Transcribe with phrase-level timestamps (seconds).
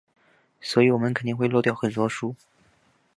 [0.61, 2.35] 所以我们肯定会漏掉很多书。